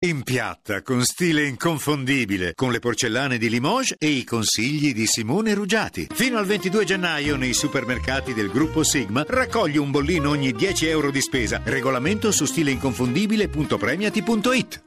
In 0.00 0.22
piatta, 0.22 0.82
con 0.82 1.02
stile 1.02 1.44
inconfondibile, 1.44 2.54
con 2.54 2.70
le 2.70 2.78
porcellane 2.78 3.36
di 3.36 3.50
Limoges 3.50 3.96
e 3.98 4.06
i 4.06 4.22
consigli 4.22 4.94
di 4.94 5.08
Simone 5.08 5.54
Ruggiati. 5.54 6.06
Fino 6.14 6.38
al 6.38 6.46
22 6.46 6.84
gennaio 6.84 7.34
nei 7.34 7.52
supermercati 7.52 8.32
del 8.32 8.48
gruppo 8.48 8.84
Sigma 8.84 9.24
raccogli 9.26 9.76
un 9.76 9.90
bollino 9.90 10.30
ogni 10.30 10.52
10 10.52 10.86
euro 10.86 11.10
di 11.10 11.20
spesa. 11.20 11.60
Regolamento 11.64 12.30
su 12.30 12.44
stileinconfondibile.premiati.it 12.44 14.82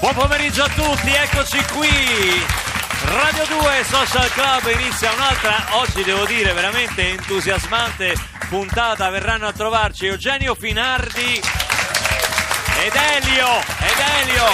Buon 0.00 0.14
pomeriggio 0.14 0.64
a 0.64 0.68
tutti, 0.70 1.12
eccoci 1.12 1.58
qui. 1.72 1.86
Radio 3.04 3.44
2 3.56 3.84
Social 3.84 4.28
Club 4.32 4.68
inizia 4.80 5.12
un'altra, 5.12 5.78
oggi 5.78 6.02
devo 6.02 6.26
dire 6.26 6.52
veramente 6.52 7.10
entusiasmante 7.10 8.16
puntata. 8.48 9.08
Verranno 9.10 9.46
a 9.46 9.52
trovarci 9.52 10.06
Eugenio 10.06 10.56
Finardi 10.56 11.40
ed 12.84 12.94
Elio, 12.96 13.46
Elio 14.20 14.46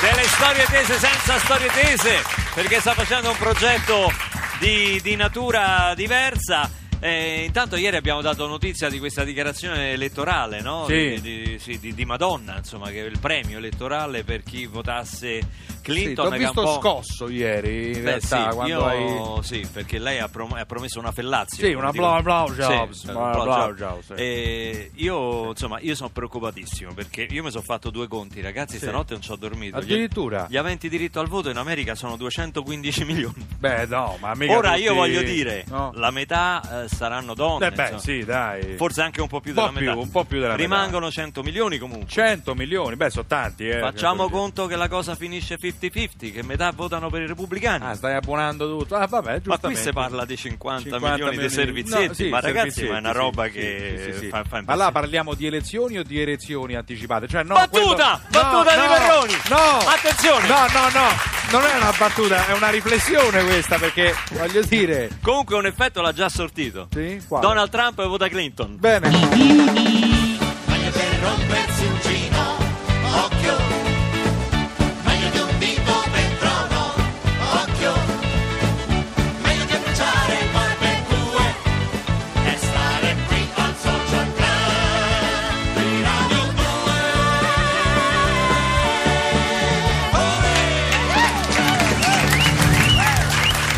delle 0.00 0.24
storie 0.24 0.64
tese 0.66 0.98
senza 0.98 1.38
storie 1.38 1.68
tese, 1.68 2.22
perché 2.54 2.80
sta 2.80 2.92
facendo 2.94 3.30
un 3.30 3.36
progetto 3.36 4.12
di, 4.58 5.00
di 5.02 5.16
natura 5.16 5.92
diversa. 5.94 6.70
Eh, 7.04 7.42
intanto 7.44 7.76
ieri 7.76 7.96
abbiamo 7.96 8.22
dato 8.22 8.46
notizia 8.46 8.88
di 8.88 8.98
questa 8.98 9.24
dichiarazione 9.24 9.90
elettorale 9.92 10.62
no? 10.62 10.86
Sì. 10.86 11.18
di, 11.20 11.42
di- 11.42 11.58
sì, 11.58 11.78
di- 11.78 11.92
di 11.94 12.04
Madonna, 12.06 12.56
insomma, 12.56 12.88
che 12.88 13.02
è 13.04 13.06
il 13.06 13.18
premio 13.18 13.58
elettorale 13.58 14.24
per 14.24 14.42
chi 14.42 14.64
votasse 14.64 15.40
Sì, 15.40 15.80
Clinton. 15.82 16.28
è 16.32 16.36
un 16.38 16.38
visto 16.38 16.66
scosso 16.80 17.28
ieri, 17.28 17.88
in 17.88 17.92
Beh, 17.92 18.00
realtà, 18.00 18.50
sì, 18.52 18.58
io- 18.70 18.86
hai... 18.86 19.42
sì, 19.42 19.68
perché 19.70 19.98
lei 19.98 20.18
ha, 20.18 20.28
prom- 20.28 20.54
ha 20.54 20.64
promesso 20.64 20.98
una 20.98 21.12
fellazio. 21.12 21.66
Sì, 21.66 21.74
una 21.74 21.90
bla- 21.90 22.22
bla- 22.22 22.52
jobs, 22.54 24.14
Sì, 24.14 24.14
sì. 24.16 24.90
Io, 25.04 25.50
insomma, 25.50 25.80
io 25.80 25.94
sono 25.94 26.08
preoccupatissimo 26.08 26.94
perché 26.94 27.26
io 27.28 27.42
mi 27.42 27.50
sono 27.50 27.62
fatto 27.64 27.90
due 27.90 28.08
conti, 28.08 28.40
ragazzi, 28.40 28.78
Sì. 28.78 28.84
stanotte 28.84 29.12
non 29.12 29.20
ci 29.20 29.30
ho 29.30 29.36
dormito. 29.36 29.78
Gli- 29.78 29.82
Addirittura? 29.92 30.46
Gli 30.48 30.56
aventi 30.56 30.88
diritto 30.88 31.20
al 31.20 31.28
voto 31.28 31.50
in 31.50 31.58
America 31.58 31.94
sono 31.94 32.16
215 32.16 33.04
milioni. 33.04 33.46
Beh, 33.58 33.84
no, 33.88 34.16
ma 34.20 34.34
mica 34.34 34.56
Ora 34.56 34.70
tutti- 34.70 34.82
io 34.84 34.94
voglio 34.94 35.20
dire, 35.20 35.64
No. 35.68 35.90
la 35.96 36.10
metà 36.10 36.84
eh, 36.84 36.88
saranno 36.94 37.34
donne. 37.34 37.66
Eh 37.66 37.70
beh, 37.70 37.82
insomma. 37.82 38.00
sì, 38.00 38.24
dai. 38.24 38.76
Forse 38.76 39.02
anche 39.02 39.20
un 39.20 39.28
po' 39.28 39.40
più 39.40 39.50
Un 39.50 39.56
po' 39.56 39.62
della 39.66 39.78
più, 39.78 39.86
metà. 39.88 39.98
un 40.00 40.10
po' 40.10 40.24
più 40.24 40.36
della 40.38 40.52
metà. 40.52 40.62
Rimangono 40.62 41.10
100 41.10 41.42
milioni 41.42 41.78
comunque. 41.78 42.06
100 42.08 42.54
milioni, 42.54 42.96
beh, 42.96 43.10
sono 43.10 43.26
tanti, 43.26 43.68
eh. 43.68 43.78
Facciamo 43.78 43.92
100 43.92 44.12
milioni. 44.24 44.30
conto 44.30 44.66
che 44.66 44.76
la 44.76 44.88
cosa 44.88 45.14
finisce 45.14 45.58
50-50, 45.58 46.32
che 46.32 46.42
metà 46.42 46.70
votano 46.74 47.10
per 47.10 47.22
i 47.22 47.26
repubblicani. 47.26 47.84
Ah, 47.84 47.94
stai 47.94 48.14
abbonando 48.14 48.78
tutto. 48.78 48.94
Ah, 48.96 49.06
vabbè, 49.06 49.30
Ma 49.30 49.34
giustamente. 49.40 49.66
qui 49.66 49.76
si 49.76 49.92
parla 49.92 50.24
di 50.24 50.36
50, 50.36 50.82
50 50.90 51.10
milioni 51.10 51.36
di 51.38 51.48
servizietti, 51.48 52.06
No, 52.06 52.12
sì, 52.14 52.28
ma 52.28 52.40
ragazzi, 52.40 52.86
ma 52.88 52.96
è 52.96 52.98
una 52.98 53.12
roba 53.12 53.44
sì, 53.46 53.50
che 53.52 54.14
sì, 54.18 54.28
fa, 54.28 54.44
fa 54.44 54.62
Ma 54.64 54.74
là 54.74 54.90
parliamo 54.92 55.34
di 55.34 55.46
elezioni 55.46 55.98
o 55.98 56.02
di 56.02 56.20
elezioni 56.20 56.74
anticipate? 56.76 57.26
Cioè, 57.28 57.42
no, 57.42 57.54
Battuta! 57.54 58.20
quello- 58.28 58.44
Battuta 58.44 58.76
no, 58.76 59.26
di 59.26 59.34
no! 59.48 59.56
No! 59.56 59.78
Attenzione! 59.88 60.46
No, 60.48 60.54
no, 60.72 60.88
no! 60.92 61.33
Non 61.54 61.66
è 61.66 61.76
una 61.76 61.94
battuta, 61.96 62.48
è 62.48 62.52
una 62.52 62.68
riflessione 62.68 63.44
questa, 63.44 63.78
perché 63.78 64.12
voglio 64.32 64.60
dire. 64.62 65.08
Comunque 65.22 65.54
un 65.54 65.66
effetto 65.66 66.02
l'ha 66.02 66.12
già 66.12 66.28
sortito. 66.28 66.88
Sì? 66.90 67.22
Quale? 67.28 67.46
Donald 67.46 67.70
Trump 67.70 68.04
vota 68.08 68.26
Clinton. 68.28 68.76
Bene. 68.76 70.03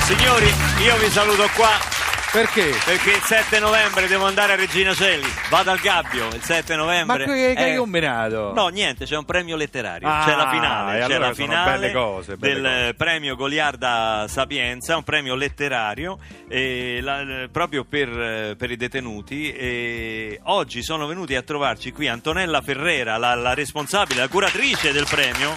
Signori, 0.07 0.47
io 0.85 0.97
vi 0.99 1.09
saluto 1.11 1.49
qua 1.57 1.71
Perché? 2.31 2.71
perché 2.85 3.11
il 3.11 3.23
7 3.23 3.59
novembre 3.59 4.07
devo 4.07 4.27
andare 4.27 4.53
a 4.53 4.57
Regina 4.57 4.95
Celli. 4.95 5.27
Vado 5.51 5.71
al 5.73 5.79
Gabbio 5.79 6.29
il 6.29 6.43
7 6.43 6.77
Ma 6.77 6.83
novembre. 6.83 7.25
che, 7.25 7.55
che 7.57 7.63
hai 7.63 7.73
Eh, 7.73 7.77
combinato? 7.77 8.53
No, 8.55 8.69
niente, 8.69 9.05
c'è 9.05 9.17
un 9.17 9.25
premio 9.25 9.57
letterario. 9.57 10.07
Ah, 10.09 10.23
c'è 10.25 10.37
la 10.37 10.51
finale. 10.51 10.93
e 10.93 10.99
c'è 10.99 11.05
allora 11.15 11.27
la 11.29 11.35
finale 11.35 11.71
belle 11.81 11.93
cose, 11.93 12.37
belle 12.37 12.55
del 12.55 12.63
cose. 12.63 12.89
eh, 12.89 12.95
premio 12.95 13.35
Goliarda 13.37 14.27
Sapienza, 14.29 14.97
un 14.97 15.03
premio 15.03 15.35
letterario 15.35 16.19
eh, 16.49 17.01
la- 17.03 17.21
eh, 17.43 17.49
proprio 17.51 17.85
per, 17.85 18.09
eh, 18.09 18.55
per 18.57 18.71
i 18.71 18.77
detenuti. 18.77 19.53
E 19.53 20.39
oggi 20.45 20.85
sono 20.85 21.07
venuti 21.07 21.35
a 21.35 21.43
trovarci 21.43 21.91
qui 21.91 22.07
Antonella 22.07 22.61
Ferrera, 22.61 23.17
la, 23.17 23.35
la 23.35 23.55
responsabile, 23.55 24.21
la 24.21 24.29
curatrice 24.29 24.93
del 24.93 25.07
premio, 25.11 25.55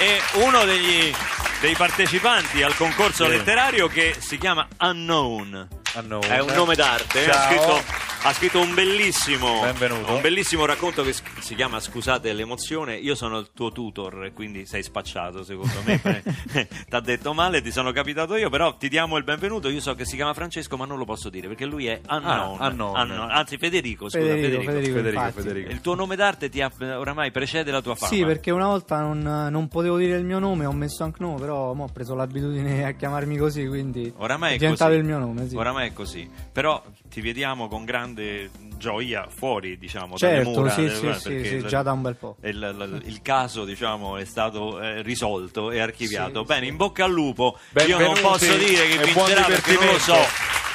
e 0.00 0.18
uno 0.42 0.64
degli, 0.64 1.14
dei 1.60 1.74
partecipanti 1.74 2.62
al 2.62 2.74
concorso 2.74 3.28
letterario 3.28 3.86
che 3.86 4.16
si 4.18 4.38
chiama 4.38 4.66
Unknown. 4.80 5.68
No. 6.04 6.20
È 6.20 6.38
un 6.38 6.54
nome 6.54 6.74
d'arte, 6.74 7.24
eh, 7.24 7.28
ha 7.28 7.32
Ciao. 7.32 7.46
scritto, 7.48 7.84
ha 8.22 8.32
scritto 8.34 8.60
un 8.60 8.74
bellissimo, 8.74 9.60
Benvenuto. 9.62 10.12
un 10.14 10.20
bellissimo 10.20 10.66
racconto 10.66 11.02
che 11.02 11.14
si 11.14 11.54
chiama 11.54 11.80
Scusate 11.80 12.32
l'emozione. 12.34 12.96
Io 12.96 13.14
sono 13.14 13.38
il 13.38 13.50
tuo 13.54 13.72
tutor, 13.72 14.32
quindi 14.34 14.66
sei 14.66 14.82
spacciato 14.82 15.42
secondo 15.42 15.72
me. 15.84 16.00
ti 16.52 16.68
ha 16.90 17.00
detto 17.00 17.32
male, 17.32 17.62
ti 17.62 17.72
sono 17.72 17.92
capitato 17.92 18.36
io, 18.36 18.50
però 18.50 18.76
ti 18.76 18.90
diamo 18.90 19.16
il 19.16 19.24
benvenuto. 19.24 19.70
Io 19.70 19.80
so 19.80 19.94
che 19.94 20.04
si 20.04 20.16
chiama 20.16 20.34
Francesco, 20.34 20.76
ma 20.76 20.84
non 20.84 20.98
lo 20.98 21.06
posso 21.06 21.30
dire 21.30 21.48
perché 21.48 21.64
lui 21.64 21.86
è 21.86 21.98
unknown. 22.06 22.60
Ah, 22.60 22.68
unknown. 22.68 23.00
Unknown. 23.00 23.30
Anzi, 23.30 23.56
Federico, 23.56 24.10
scusa, 24.10 24.22
Federico, 24.22 24.62
Federico. 24.64 24.96
Federico, 24.96 25.30
Federico. 25.32 25.70
Il 25.70 25.80
tuo 25.80 25.94
nome 25.94 26.16
d'arte 26.16 26.50
ti 26.50 26.60
ha, 26.60 26.70
oramai 26.78 27.30
precede 27.30 27.70
la 27.70 27.80
tua 27.80 27.94
fama. 27.94 28.12
Sì, 28.12 28.22
perché 28.24 28.50
una 28.50 28.66
volta 28.66 29.00
non, 29.00 29.48
non 29.50 29.68
potevo 29.68 29.96
dire 29.96 30.18
il 30.18 30.24
mio 30.24 30.38
nome, 30.38 30.66
ho 30.66 30.72
messo 30.72 31.04
anche 31.04 31.22
no, 31.22 31.36
però 31.36 31.72
mo 31.72 31.84
ho 31.84 31.90
preso 31.90 32.14
l'abitudine 32.14 32.84
a 32.84 32.90
chiamarmi 32.92 33.38
così, 33.38 33.66
quindi 33.66 34.12
Oramai 34.18 34.52
è 34.52 34.54
è 34.54 34.58
diventato 34.58 34.90
così. 34.90 35.00
il 35.00 35.06
mio 35.06 35.18
nome, 35.18 35.48
sì. 35.48 35.56
Oramai 35.56 35.88
è 35.88 35.92
così. 35.94 36.28
Però 36.52 36.82
ti 37.10 37.20
vediamo 37.20 37.66
con 37.68 37.84
grande 37.84 38.50
gioia 38.78 39.26
fuori, 39.28 39.76
diciamo, 39.76 40.16
dalle 40.16 40.36
Certo, 40.44 40.50
mura. 40.50 40.70
sì, 40.70 40.82
del- 40.84 40.94
sì, 40.94 41.12
sì, 41.20 41.44
sì, 41.44 41.54
il- 41.56 41.64
già 41.66 41.82
da 41.82 41.92
un 41.92 42.02
bel 42.02 42.14
po'. 42.14 42.36
Il, 42.42 42.54
il- 42.56 43.02
il 43.04 43.20
caso 43.20 43.64
diciamo 43.64 44.16
è 44.16 44.24
stato 44.24 44.80
eh, 44.80 45.02
risolto 45.02 45.70
e 45.72 45.80
archiviato 45.80 46.40
Sì, 46.40 46.46
bene 46.46 46.66
in 46.66 46.76
bocca 46.76 47.04
al 47.04 47.12
lupo 47.12 47.58
io 47.58 47.70
Benvenuti 47.72 48.04
non 48.22 48.30
posso 48.30 48.56
dire 48.56 48.86
che 48.86 49.00
e 49.00 49.04
vincerà 49.04 49.44
perché 49.44 49.74
non 49.74 49.86
lo 49.86 49.98
so 49.98 50.16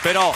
però 0.01 0.33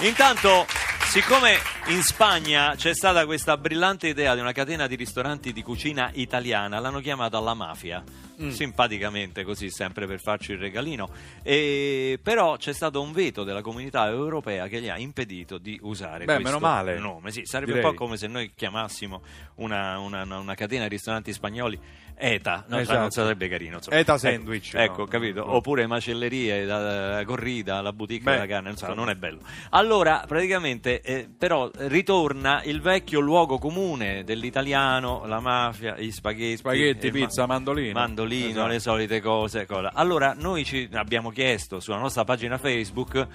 intanto 0.00 0.66
siccome 1.04 1.56
in 1.86 2.02
Spagna 2.02 2.74
c'è 2.76 2.92
stata 2.94 3.24
questa 3.24 3.56
brillante 3.56 4.08
idea 4.08 4.34
di 4.34 4.40
una 4.40 4.52
catena 4.52 4.86
di 4.86 4.96
ristoranti 4.96 5.52
di 5.52 5.62
cucina 5.62 6.10
italiana 6.14 6.78
l'hanno 6.80 7.00
chiamata 7.00 7.38
la 7.40 7.54
mafia 7.54 8.02
Mm. 8.40 8.50
simpaticamente 8.50 9.44
così 9.44 9.70
sempre 9.70 10.06
per 10.06 10.20
farci 10.20 10.52
il 10.52 10.58
regalino 10.58 11.08
e 11.42 12.18
però 12.22 12.56
c'è 12.56 12.74
stato 12.74 13.00
un 13.00 13.12
veto 13.12 13.44
della 13.44 13.62
comunità 13.62 14.06
europea 14.08 14.66
che 14.68 14.80
gli 14.80 14.88
ha 14.88 14.98
impedito 14.98 15.58
di 15.58 15.78
usare 15.82 16.24
Beh, 16.26 16.34
questo 16.40 16.58
meno 16.58 16.58
male. 16.58 16.98
nome 16.98 17.30
sì, 17.30 17.42
sarebbe 17.44 17.72
Direi. 17.72 17.86
un 17.86 17.94
po' 17.94 18.04
come 18.04 18.16
se 18.16 18.26
noi 18.26 18.52
chiamassimo 18.54 19.22
una, 19.56 19.98
una- 19.98 20.22
una- 20.38 20.54
catena 20.54 20.82
di 20.84 20.88
ristoranti 20.90 21.32
spagnoli 21.32 21.78
ETA, 22.18 22.64
no? 22.68 22.76
Cioè, 22.76 22.80
Esatto. 22.80 22.98
non 22.98 23.10
sarebbe 23.10 23.46
carino. 23.46 23.76
insomma. 23.76 23.98
ETA 23.98 24.12
Ecco, 24.14 24.20
sandwich, 24.20 24.74
Ecco, 24.74 25.00
no. 25.00 25.06
capito? 25.06 25.44
No. 25.44 25.54
Oppure 25.56 25.86
macellerie, 25.86 26.64
la, 26.64 27.22
corrida, 27.26 27.82
la 27.82 27.92
boutique 27.92 28.24
Beh, 28.24 28.30
della 28.32 28.46
carne, 28.46 28.70
insomma, 28.70 28.92
certo. 28.94 29.04
non 29.04 29.10
è 29.14 29.18
bello. 29.18 29.40
Allora, 29.70 30.24
praticamente, 30.26 31.02
eh, 31.02 31.28
però, 31.36 31.70
ritorna 31.74 32.62
il 32.64 32.80
vecchio 32.80 33.20
luogo 33.20 33.58
comune 33.58 34.24
dell'italiano, 34.24 35.26
la 35.26 35.40
mafia, 35.40 35.94
gli 35.98 36.10
spaghetti. 36.10 36.56
Spaghetti, 36.56 37.06
il 37.08 37.12
ma- 37.12 37.18
pizza, 37.18 37.44
mandolino. 37.46 37.98
Mandolino, 38.26 38.48
Esatto. 38.50 38.66
le 38.68 38.78
solite 38.80 39.20
cose. 39.20 39.66
cosa. 39.66 39.92
Allora, 39.94 40.34
noi 40.36 40.64
ci 40.64 40.88
abbiamo 40.92 41.30
chiesto 41.30 41.80
sulla 41.80 41.98
nostra 41.98 42.24
pagina 42.24 42.58
Facebook 42.58 43.26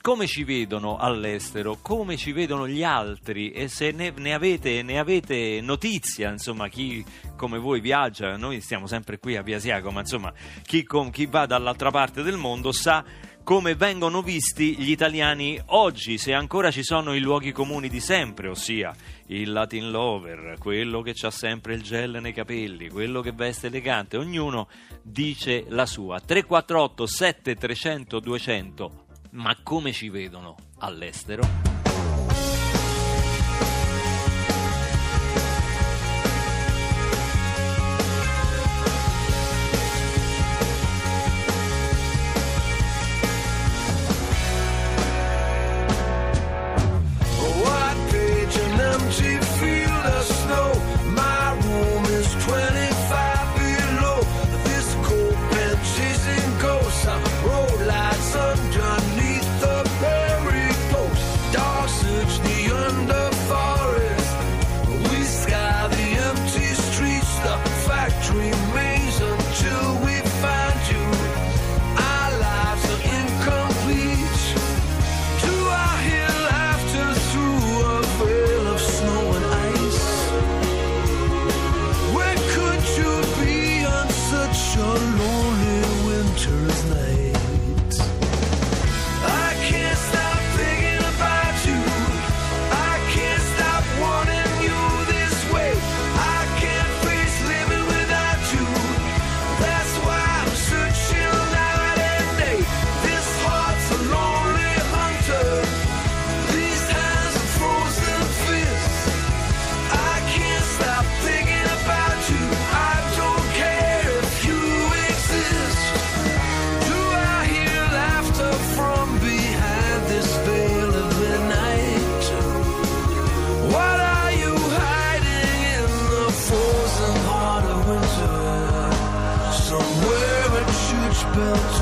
come 0.00 0.26
ci 0.26 0.42
vedono 0.42 0.96
all'estero, 0.96 1.78
come 1.80 2.16
ci 2.16 2.32
vedono 2.32 2.66
gli 2.66 2.82
altri 2.82 3.52
e 3.52 3.68
se 3.68 3.92
ne, 3.92 4.12
ne 4.16 4.34
avete, 4.34 4.82
ne 4.82 4.98
avete 4.98 5.60
notizia, 5.62 6.28
insomma, 6.32 6.66
chi 6.68 7.04
come 7.36 7.58
voi 7.58 7.80
viaggia, 7.80 8.36
noi 8.36 8.60
stiamo 8.60 8.88
sempre 8.88 9.20
qui 9.20 9.36
a 9.36 9.42
Via 9.42 9.58
Asiago, 9.58 9.92
ma 9.92 10.00
insomma, 10.00 10.32
chi, 10.64 10.82
con- 10.82 11.10
chi 11.12 11.26
va 11.26 11.46
dall'altra 11.46 11.92
parte 11.92 12.22
del 12.24 12.36
mondo 12.36 12.72
sa 12.72 13.04
come 13.44 13.74
vengono 13.74 14.22
visti 14.22 14.76
gli 14.76 14.90
italiani 14.90 15.60
oggi, 15.66 16.18
se 16.18 16.32
ancora 16.32 16.70
ci 16.70 16.82
sono 16.82 17.14
i 17.14 17.20
luoghi 17.20 17.52
comuni 17.52 17.88
di 17.88 18.00
sempre, 18.00 18.48
ossia 18.48 18.94
il 19.26 19.50
Latin 19.50 19.90
lover, 19.90 20.56
quello 20.58 21.02
che 21.02 21.14
ha 21.20 21.30
sempre 21.30 21.74
il 21.74 21.82
gel 21.82 22.18
nei 22.20 22.32
capelli, 22.32 22.88
quello 22.88 23.20
che 23.20 23.32
veste 23.32 23.66
elegante, 23.68 24.16
ognuno 24.16 24.68
dice 25.02 25.64
la 25.68 25.86
sua. 25.86 26.20
348 26.20 27.06
7300 27.06 28.20
200 28.20 29.04
ma 29.32 29.56
come 29.62 29.92
ci 29.92 30.08
vedono 30.08 30.56
all'estero? 30.78 31.42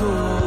tool. 0.01 0.40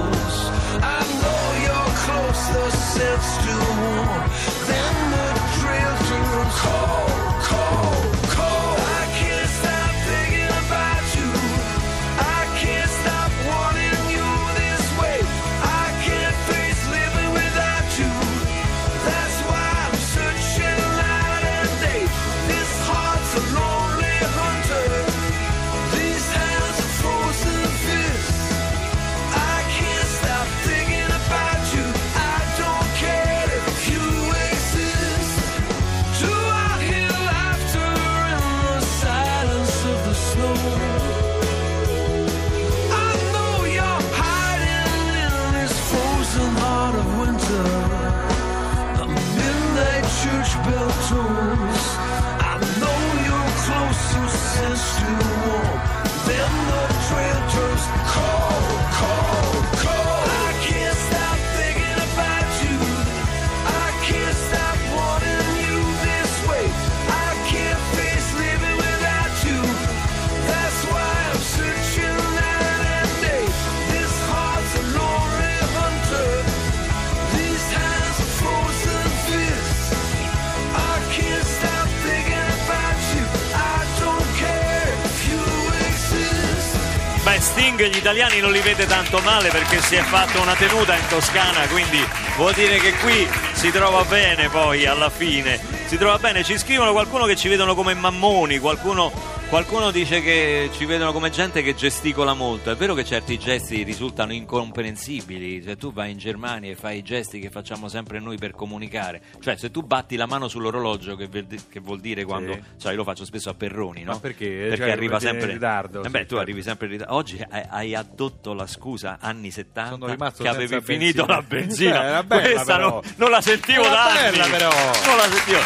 Sting 87.65 87.83
gli 87.87 87.97
italiani 87.97 88.41
non 88.41 88.53
li 88.53 88.61
vede 88.61 88.85
tanto 88.85 89.21
male 89.21 89.49
perché 89.49 89.81
si 89.81 89.95
è 89.95 90.03
fatto 90.03 90.39
una 90.39 90.55
tenuta 90.55 90.95
in 90.97 91.07
Toscana, 91.09 91.67
quindi 91.69 91.99
vuol 92.37 92.53
dire 92.53 92.77
che 92.77 92.93
qui 92.99 93.27
si 93.53 93.71
trova 93.71 94.05
bene 94.05 94.51
poi 94.51 94.85
alla 94.85 95.09
fine. 95.09 95.59
Si 95.87 95.97
trova 95.97 96.19
bene, 96.19 96.45
ci 96.45 96.59
scrivono 96.59 96.93
qualcuno 96.93 97.25
che 97.25 97.37
ci 97.37 97.49
vedono 97.49 97.75
come 97.75 97.95
mammoni, 97.95 98.59
qualcuno, 98.59 99.11
qualcuno 99.55 99.93
dice 99.93 100.21
che 100.21 100.69
ci 100.73 100.85
vedono 100.85 101.13
come 101.13 101.31
gente 101.31 101.63
che 101.63 101.77
gesticola 101.77 102.35
molto. 102.35 102.73
È 102.73 102.75
vero 102.75 102.93
che 102.93 103.05
certi 103.05 103.39
gesti 103.39 103.85
risultano 103.85 104.33
incomprensibili, 104.33 105.63
se 105.63 105.77
tu 105.77 105.93
vai 105.93 106.11
in 106.11 106.19
Germania 106.19 106.73
e 106.73 106.75
fai 106.75 106.99
i 106.99 107.03
gesti 107.03 107.39
che 107.39 107.51
facciamo 107.51 107.87
sempre 107.87 108.19
noi 108.19 108.37
per 108.37 108.51
comunicare, 108.51 109.23
cioè 109.41 109.57
se 109.57 109.71
tu 109.71 109.83
batti 109.83 110.17
la 110.17 110.27
mano 110.27 110.49
sull'orologio 110.49 111.15
che, 111.15 111.29
ver- 111.29 111.69
che 111.71 111.79
vuol 111.79 112.01
dire 112.01 112.25
quando, 112.25 112.59
cioè 112.81 112.91
io 112.91 112.97
lo 112.99 113.05
faccio 113.05 113.25
spesso 113.25 113.49
a 113.49 113.55
Perroni, 113.55 114.03
no? 114.03 114.15
Ma 114.15 114.19
perché? 114.19 114.49
Perché 114.49 114.77
Cioè, 114.77 114.91
arriva 114.91 115.19
perché 115.19 115.27
in 115.29 115.41
sempre 115.41 115.53
ritardo, 115.53 116.01
Eh 116.01 116.05
sì, 116.05 116.11
beh, 116.11 116.19
tu 116.19 116.25
certo. 116.27 116.39
arrivi 116.41 116.63
sempre 116.63 116.87
in 116.87 116.93
ritardo. 116.95 117.15
Oggi 117.15 117.45
hai, 117.49 117.63
hai 117.69 117.95
addotto 117.95 118.55
la 118.55 118.67
scusa 118.67 119.19
anni 119.21 119.53
70 119.53 119.91
Sono 119.91 120.07
rimasto 120.09 120.43
che 120.43 120.49
avevi 120.49 120.81
finito 120.83 121.27
benzina. 121.31 121.37
la 121.37 121.43
benzina. 121.45 122.03
Eh, 122.03 122.09
era 122.09 122.23
bella, 122.25 122.43
Questa 122.51 122.77
non, 122.77 123.01
non 123.15 123.31
la 123.31 123.41
sentivo 123.41 123.83
Era 123.85 123.91
da 123.93 124.05
anni. 124.07 124.31
bella, 124.37 124.47
però. 124.49 124.71
Non 124.71 125.17
la 125.17 125.31
sentivo. 125.31 125.59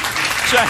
Cioè, 0.49 0.64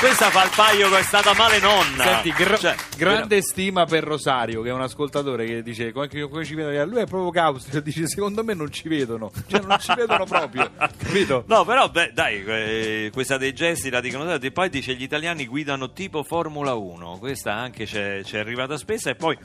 questa 0.00 0.30
fa 0.30 0.44
il 0.44 0.50
paio 0.56 0.88
che 0.88 0.98
è 0.98 1.02
stata 1.02 1.34
male 1.34 1.60
nonna. 1.60 2.02
Senti, 2.02 2.30
gra- 2.32 2.56
Cioè, 2.56 2.74
grande 2.96 3.42
stima 3.42 3.84
per 3.84 4.02
Rosario, 4.02 4.62
che 4.62 4.70
è 4.70 4.72
un 4.72 4.80
ascoltatore 4.80 5.44
che 5.44 5.62
dice 5.62 5.92
come, 5.92 6.08
come 6.08 6.44
ci 6.44 6.54
vedono, 6.54 6.84
lui 6.86 7.02
è 7.02 7.06
proprio 7.06 7.30
caustico, 7.30 7.78
dice 7.84 8.08
secondo 8.08 8.42
me 8.42 8.54
non 8.54 8.72
ci 8.72 8.88
vedono, 8.88 9.30
cioè 9.46 9.60
non 9.60 9.78
ci 9.78 9.92
vedono 9.94 10.24
proprio, 10.24 10.70
capito? 10.96 11.44
No, 11.48 11.66
però, 11.66 11.90
beh, 11.90 12.12
dai, 12.14 12.42
eh, 12.42 13.10
questa 13.12 13.36
dei 13.36 13.52
gesti 13.52 13.90
la 13.90 14.00
dicono 14.00 14.24
tutti. 14.32 14.50
Poi 14.50 14.70
dice 14.70 14.94
gli 14.94 15.02
italiani 15.02 15.46
guidano 15.46 15.92
tipo 15.92 16.22
Formula 16.22 16.72
1. 16.72 17.18
Questa 17.18 17.52
anche 17.52 17.84
c'è, 17.84 18.22
c'è 18.22 18.38
arrivata 18.38 18.78
spessa. 18.78 19.10
E 19.10 19.16
poi, 19.16 19.36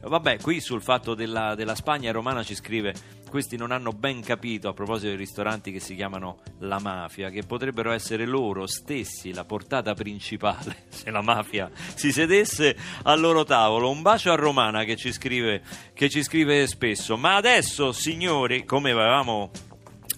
vabbè, 0.00 0.38
qui 0.38 0.60
sul 0.60 0.80
fatto 0.82 1.14
della, 1.14 1.54
della 1.54 1.74
Spagna 1.74 2.10
romana 2.12 2.42
ci 2.42 2.54
scrive: 2.54 2.94
questi 3.32 3.56
non 3.56 3.70
hanno 3.70 3.92
ben 3.92 4.20
capito 4.20 4.68
a 4.68 4.74
proposito 4.74 5.06
dei 5.06 5.16
ristoranti 5.16 5.72
che 5.72 5.80
si 5.80 5.94
chiamano 5.94 6.40
la 6.58 6.78
mafia, 6.78 7.30
che 7.30 7.44
potrebbero 7.44 7.90
essere 7.90 8.26
loro 8.26 8.66
stessi 8.66 9.32
la 9.32 9.46
portata 9.46 9.94
principale 9.94 10.84
se 10.92 11.10
la 11.10 11.22
mafia 11.22 11.70
si 11.94 12.12
sedesse 12.12 12.76
al 13.04 13.18
loro 13.20 13.44
tavolo. 13.44 13.88
Un 13.88 14.02
bacio 14.02 14.30
a 14.30 14.34
Romana 14.34 14.84
che 14.84 14.96
ci 14.96 15.12
scrive, 15.12 15.62
che 15.94 16.10
ci 16.10 16.22
scrive 16.22 16.66
spesso. 16.66 17.16
Ma 17.16 17.36
adesso, 17.36 17.92
signori, 17.92 18.66
come 18.66 18.90
avevamo 18.90 19.50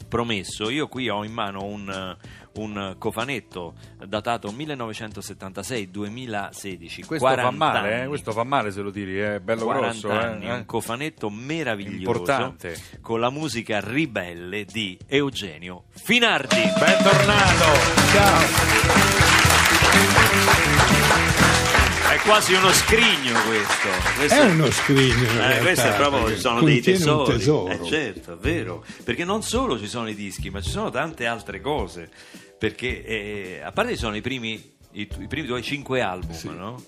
promesso, 0.09 0.69
io 0.69 0.89
qui 0.89 1.09
ho 1.09 1.23
in 1.23 1.33
mano 1.33 1.63
un, 1.63 2.17
un 2.57 2.97
cofanetto 2.99 3.75
datato 4.07 4.51
1976-2016. 4.51 7.07
Questo 7.07 7.27
fa 7.27 7.35
40 7.35 7.51
male, 7.51 8.03
eh? 8.03 8.07
questo 8.07 8.33
fa 8.33 8.45
male 8.45 8.71
se 8.71 8.81
lo 8.81 8.91
tiri, 8.91 9.19
è 9.19 9.41
bello 9.41 9.65
40 9.65 9.89
grosso. 9.89 10.11
anni, 10.11 10.47
eh? 10.47 10.53
un 10.53 10.67
cofanetto 10.67 11.31
meraviglioso 11.31 12.19
Importante. 12.19 12.77
con 13.01 13.21
la 13.21 13.31
musica 13.31 13.81
ribelle 13.81 14.65
di 14.65 14.99
Eugenio 15.07 15.85
Finardi. 15.91 16.63
Bentornato! 16.79 17.65
È 22.15 22.19
quasi 22.19 22.55
uno 22.55 22.73
scrigno 22.73 23.43
questo. 23.43 23.89
Questo 24.17 24.35
È 24.41 24.45
uno 24.45 24.71
scrigno. 24.71 25.49
Eh, 25.51 25.73
è 25.73 25.95
proprio, 25.97 26.39
sono 26.39 26.63
dei 26.63 26.75
contiene 26.75 27.11
un 27.11 27.25
tesori. 27.25 27.39
tesoro. 27.39 27.73
Eh, 27.73 27.85
certo, 27.89 28.33
è 28.35 28.37
vero. 28.37 28.85
Perché 29.03 29.25
non 29.25 29.43
solo 29.43 29.77
ci 29.81 29.89
sono 29.89 30.09
i 30.09 30.15
dischi, 30.15 30.49
ma 30.49 30.61
ci 30.61 30.71
sono 30.71 30.91
tante 30.91 31.27
altre 31.27 31.61
cose. 31.61 32.09
Perché 32.57 33.05
eh, 33.05 33.61
a 33.65 33.73
parte 33.73 33.95
ci 33.95 33.99
sono 33.99 34.15
i 34.15 34.21
primi, 34.21 34.53
i, 34.93 35.09
i 35.19 35.27
primi 35.27 35.49
tuoi 35.49 35.63
cinque 35.65 36.03
album, 36.03 36.37
Sì. 36.37 36.47
no? 36.55 36.81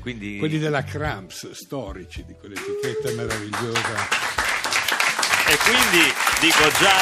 Quindi 0.00 0.38
Quelli 0.38 0.58
della 0.58 0.82
Cramps, 0.82 1.52
storici, 1.52 2.24
di 2.26 2.34
quell'etichetta 2.34 3.12
meravigliosa. 3.12 4.08
E 5.46 5.56
quindi 5.58 6.12
dico 6.40 6.68
già, 6.80 6.96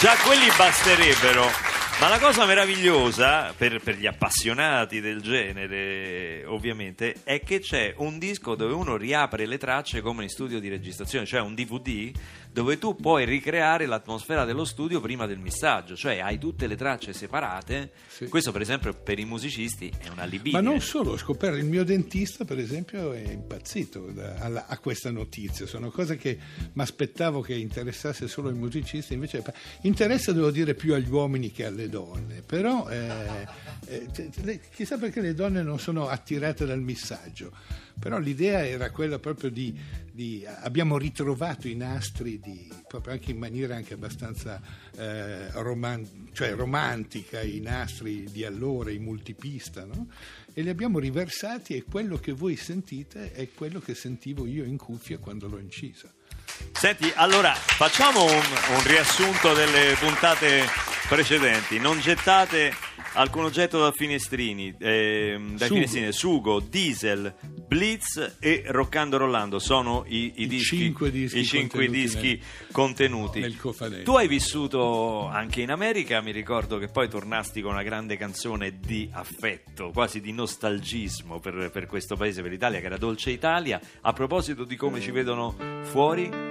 già 0.00 0.14
quelli 0.24 0.50
basterebbero. 0.56 1.65
Ma 1.98 2.08
la 2.08 2.18
cosa 2.18 2.44
meravigliosa 2.44 3.54
per, 3.56 3.80
per 3.80 3.96
gli 3.96 4.06
appassionati 4.06 5.00
del 5.00 5.22
genere, 5.22 6.44
ovviamente, 6.44 7.16
è 7.24 7.40
che 7.40 7.60
c'è 7.60 7.94
un 7.96 8.18
disco 8.18 8.54
dove 8.54 8.74
uno 8.74 8.98
riapre 8.98 9.46
le 9.46 9.56
tracce 9.56 10.02
come 10.02 10.24
in 10.24 10.28
studio 10.28 10.60
di 10.60 10.68
registrazione, 10.68 11.24
cioè 11.24 11.40
un 11.40 11.54
DVD 11.54 12.12
dove 12.56 12.78
tu 12.78 12.96
puoi 12.96 13.26
ricreare 13.26 13.84
l'atmosfera 13.84 14.46
dello 14.46 14.64
studio 14.64 14.98
prima 14.98 15.26
del 15.26 15.36
missaggio, 15.38 15.94
cioè 15.94 16.20
hai 16.20 16.38
tutte 16.38 16.66
le 16.66 16.74
tracce 16.74 17.12
separate. 17.12 17.90
Sì. 18.08 18.28
Questo, 18.28 18.50
per 18.50 18.62
esempio, 18.62 18.94
per 18.94 19.18
i 19.18 19.26
musicisti 19.26 19.92
è 19.98 20.08
una 20.08 20.24
libidine. 20.24 20.62
Ma 20.62 20.66
non 20.66 20.80
solo, 20.80 21.10
ho 21.10 21.18
scoperto, 21.18 21.58
il 21.58 21.66
mio 21.66 21.84
dentista 21.84 22.46
per 22.46 22.58
esempio 22.58 23.12
è 23.12 23.30
impazzito 23.30 24.06
da- 24.10 24.36
alla- 24.36 24.64
a 24.68 24.78
questa 24.78 25.10
notizia, 25.10 25.66
sono 25.66 25.90
cose 25.90 26.16
che 26.16 26.38
mi 26.72 26.80
aspettavo 26.80 27.42
che 27.42 27.52
interessasse 27.52 28.26
solo 28.26 28.48
ai 28.48 28.54
musicisti, 28.54 29.12
invece 29.12 29.44
interessa 29.82 30.32
devo 30.32 30.50
dire 30.50 30.72
più 30.72 30.94
agli 30.94 31.10
uomini 31.10 31.52
che 31.52 31.66
alle 31.66 31.90
donne, 31.90 32.40
però 32.40 32.88
eh, 32.88 33.46
eh, 33.86 34.60
chissà 34.74 34.96
perché 34.96 35.20
le 35.20 35.34
donne 35.34 35.62
non 35.62 35.78
sono 35.78 36.08
attirate 36.08 36.64
dal 36.64 36.80
missaggio, 36.80 37.52
però 37.98 38.18
l'idea 38.18 38.66
era 38.66 38.90
quella 38.90 39.18
proprio 39.18 39.50
di, 39.50 39.74
di- 40.12 40.46
abbiamo 40.60 40.98
ritrovato 40.98 41.68
i 41.68 41.74
nastri 41.74 42.38
di, 42.38 42.70
proprio 42.86 43.12
anche 43.12 43.30
in 43.30 43.38
maniera 43.38 43.76
anche 43.76 43.94
abbastanza 43.94 44.60
eh, 44.96 45.50
roman- 45.52 46.28
cioè 46.32 46.54
romantica, 46.54 47.40
i 47.42 47.60
nastri 47.60 48.24
di 48.30 48.44
allora, 48.44 48.90
i 48.90 48.98
multipista, 48.98 49.84
no? 49.84 50.08
e 50.52 50.62
li 50.62 50.68
abbiamo 50.68 50.98
riversati 50.98 51.76
e 51.76 51.84
quello 51.84 52.16
che 52.18 52.32
voi 52.32 52.56
sentite 52.56 53.32
è 53.32 53.48
quello 53.52 53.80
che 53.80 53.94
sentivo 53.94 54.46
io 54.46 54.64
in 54.64 54.78
cuffia 54.78 55.18
quando 55.18 55.48
l'ho 55.48 55.58
incisa. 55.58 56.10
Senti, 56.72 57.12
allora 57.14 57.54
facciamo 57.54 58.24
un, 58.24 58.30
un 58.30 58.86
riassunto 58.86 59.52
delle 59.52 59.94
puntate 59.98 60.64
precedenti. 61.08 61.78
Non 61.78 62.00
gettate 62.00 62.72
alcun 63.16 63.44
oggetto 63.44 63.80
da 63.80 63.90
finestrini, 63.92 64.74
ehm, 64.78 65.56
dai 65.56 65.68
Sugo. 65.68 65.74
finestrini, 65.74 66.12
Sugo, 66.12 66.60
Diesel, 66.60 67.34
Blitz 67.66 68.36
e 68.38 68.62
Roccando 68.66 69.16
Rollando 69.16 69.58
sono 69.58 70.04
i, 70.06 70.34
i 70.36 70.42
I 70.42 70.46
dischi, 70.46 70.76
cinque 70.76 71.10
dischi 71.10 71.38
i 71.38 71.44
cinque 71.44 71.86
contenuti 71.86 72.00
dischi 72.00 72.42
contenuti. 72.70 73.40
nel 73.40 73.56
cofanetto. 73.56 74.02
Tu 74.02 74.16
hai 74.16 74.28
vissuto 74.28 75.26
anche 75.26 75.62
in 75.62 75.70
America, 75.70 76.20
mi 76.20 76.30
ricordo 76.30 76.78
che 76.78 76.88
poi 76.88 77.08
tornasti 77.08 77.60
con 77.60 77.72
una 77.72 77.82
grande 77.82 78.16
canzone 78.16 78.78
di 78.78 79.08
affetto, 79.12 79.90
quasi 79.90 80.20
di 80.20 80.32
nostalgismo 80.32 81.40
per, 81.40 81.70
per 81.72 81.86
questo 81.86 82.16
paese, 82.16 82.42
per 82.42 82.50
l'Italia, 82.50 82.80
che 82.80 82.86
era 82.86 82.98
Dolce 82.98 83.30
Italia. 83.30 83.80
A 84.02 84.12
proposito 84.12 84.64
di 84.64 84.76
come 84.76 85.00
ci 85.00 85.10
vedono 85.10 85.56
fuori, 85.82 86.45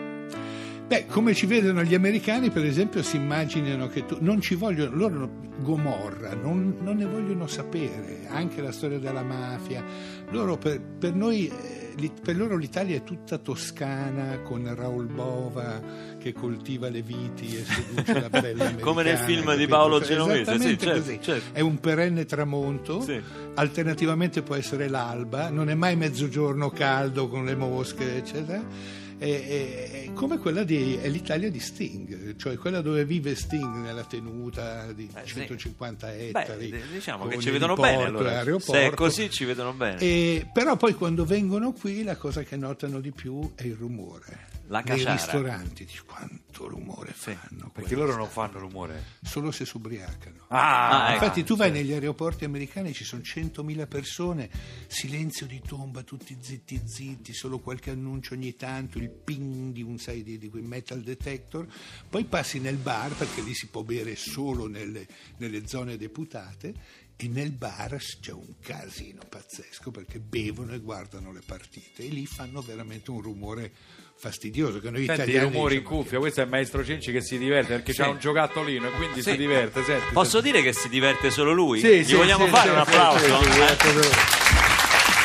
Beh, 0.87 1.07
come 1.07 1.33
ci 1.33 1.47
vedono 1.47 1.83
gli 1.83 1.95
americani, 1.95 2.51
per 2.51 2.63
esempio, 2.63 3.01
si 3.01 3.15
immaginano 3.15 3.87
che 3.87 4.05
tu, 4.05 4.17
non 4.19 4.39
ci 4.39 4.53
vogliono, 4.53 4.95
loro 4.95 5.29
Gomorra, 5.57 6.35
non, 6.35 6.77
non 6.81 6.97
ne 6.97 7.05
vogliono 7.05 7.47
sapere, 7.47 8.27
anche 8.29 8.61
la 8.61 8.71
storia 8.71 8.99
della 8.99 9.23
mafia. 9.23 9.83
Loro, 10.29 10.57
per, 10.57 10.79
per 10.79 11.15
noi, 11.15 11.47
eh, 11.47 12.11
per 12.21 12.35
loro 12.37 12.55
l'Italia 12.55 12.97
è 12.97 13.03
tutta 13.03 13.39
toscana, 13.39 14.41
con 14.43 14.71
Raul 14.75 15.07
Bova 15.07 15.81
che 16.19 16.33
coltiva 16.33 16.87
le 16.89 17.01
viti 17.01 17.55
e 17.57 17.63
seduce 17.63 18.19
la 18.19 18.29
bella. 18.39 18.75
Come 18.75 19.01
nel 19.01 19.17
film 19.17 19.55
di? 19.55 19.65
Paolo 19.65 19.99
Genovese, 20.01 20.59
sì, 20.59 20.77
certo, 20.77 20.99
così. 20.99 21.19
certo. 21.19 21.57
È 21.57 21.61
un 21.61 21.79
perenne 21.79 22.25
tramonto, 22.25 23.01
Sì. 23.01 23.19
alternativamente 23.55 24.43
può 24.43 24.53
essere 24.53 24.87
l'alba, 24.87 25.49
non 25.49 25.69
è 25.69 25.73
mai 25.73 25.95
mezzogiorno 25.95 26.69
caldo 26.69 27.27
con 27.27 27.43
le 27.43 27.55
mosche, 27.55 28.17
eccetera. 28.17 29.03
È, 29.17 29.23
è- 29.25 29.91
è 30.07 30.13
come 30.13 30.37
quella 30.39 30.63
di 30.63 30.95
è 31.01 31.07
l'Italia 31.07 31.49
di 31.49 31.59
Sting, 31.59 32.35
cioè 32.35 32.57
quella 32.57 32.81
dove 32.81 33.05
vive 33.05 33.33
Sting 33.35 33.77
nella 33.77 34.03
tenuta 34.03 34.91
di 34.91 35.09
Eh, 35.13 35.19
sì. 35.25 35.33
150 35.35 36.07
beh, 36.07 36.27
ettari. 36.27 36.69
d- 36.69 36.91
diciamo 36.91 37.25
che 37.27 37.39
ci 37.39 37.49
vedono 37.49 37.75
bene 37.75 38.03
allora. 38.03 38.43
Se 38.59 38.81
è 38.87 38.89
così 38.93 39.29
ci 39.29 39.45
vedono 39.45 39.73
bene. 39.73 39.99
E- 39.99 40.49
però 40.53 40.75
poi 40.75 40.93
quando 40.95 41.23
vengono 41.25 41.71
qui 41.71 42.03
la 42.03 42.17
cosa 42.17 42.43
che 42.43 42.57
notano 42.57 42.99
di 42.99 43.11
più 43.11 43.51
è 43.55 43.63
il 43.63 43.75
rumore. 43.75 44.53
La 44.67 44.81
Nei 44.81 45.05
ristoranti, 45.05 45.85
dici, 45.85 46.01
quanto 46.03 46.67
rumore 46.67 47.11
fanno. 47.13 47.69
Perché 47.71 47.93
loro 47.93 48.15
non 48.15 48.27
fanno 48.27 48.57
rumore. 48.57 49.03
Solo 49.21 49.51
se 49.51 49.65
si 49.65 49.77
ubriacano. 49.77 50.45
Ah, 50.47 51.09
ecco. 51.09 51.23
Infatti 51.23 51.43
tu 51.43 51.55
vai 51.55 51.71
negli 51.71 51.91
aeroporti 51.91 52.45
americani, 52.45 52.91
ci 52.93 53.03
sono 53.03 53.21
100.000 53.21 53.87
persone, 53.87 54.49
silenzio 54.87 55.45
di 55.45 55.61
tomba, 55.61 56.01
tutti 56.01 56.35
zitti 56.41 56.81
zitti, 56.83 57.33
solo 57.33 57.59
qualche 57.59 57.91
annuncio 57.91 58.33
ogni 58.33 58.55
tanto, 58.55 58.97
il 58.97 59.09
ping 59.09 59.71
di 59.71 59.83
un 59.83 59.99
sai, 59.99 60.23
di, 60.23 60.39
di 60.39 60.49
quei 60.49 60.63
metal 60.63 61.01
detector, 61.01 61.67
poi 62.09 62.25
passi 62.25 62.59
nel 62.59 62.77
bar 62.77 63.13
perché 63.13 63.41
lì 63.41 63.53
si 63.53 63.67
può 63.67 63.83
bere 63.83 64.15
solo 64.15 64.67
nelle, 64.67 65.07
nelle 65.37 65.67
zone 65.67 65.97
deputate 65.97 67.03
e 67.17 67.27
nel 67.29 67.51
bar 67.51 67.97
c'è 68.19 68.33
un 68.33 68.55
casino 68.59 69.21
pazzesco 69.27 69.89
perché 69.89 70.19
bevono 70.19 70.73
e 70.73 70.79
guardano 70.79 71.31
le 71.31 71.41
partite 71.45 72.03
e 72.03 72.09
lì 72.09 72.25
fanno 72.25 72.61
veramente 72.61 73.09
un 73.11 73.21
rumore 73.21 73.71
fastidioso 74.17 74.79
che 74.79 74.89
noi 74.89 75.05
Senti 75.05 75.21
i 75.21 75.23
italiani 75.25 75.51
rumori 75.53 75.75
in 75.75 75.83
cuffia, 75.83 76.19
questo 76.19 76.39
è 76.41 76.43
il 76.43 76.49
maestro 76.49 76.83
Cenci 76.83 77.11
che 77.11 77.21
si 77.21 77.37
diverte 77.37 77.73
perché 77.75 77.93
Sì. 77.93 78.01
c'ha 78.01 78.09
un 78.09 78.17
giocattolino 78.19 78.87
e 78.87 78.91
quindi 78.91 79.21
Sì. 79.21 79.31
si 79.31 79.37
diverte. 79.37 79.83
Senti, 79.83 80.13
Posso 80.13 80.41
dire 80.41 80.61
che 80.61 80.73
si 80.73 80.89
diverte 80.89 81.29
solo 81.31 81.51
lui? 81.53 81.79
Sì, 81.79 81.99
Gli 81.99 82.05
sì, 82.05 82.15
vogliamo 82.15 82.45
sì, 82.45 82.51
fare 82.51 82.67
sì, 82.69 82.73
un 82.73 82.79
applauso? 82.79 83.41
sì, 83.43 83.51
sì, 83.51 83.59
Eh? 83.59 83.75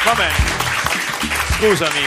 Va 0.05 0.15
bene. 0.15 0.35
Scusami, 1.59 2.01